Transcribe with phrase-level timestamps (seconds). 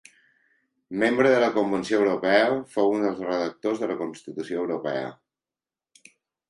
[1.03, 5.07] Membre de la Convenció Europea, fou un dels redactors de la Constitució Europea.